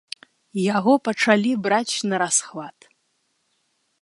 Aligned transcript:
І 0.61 0.63
яго 0.77 0.93
пачалі 1.07 1.51
браць 1.67 1.95
нарасхват. 2.09 2.77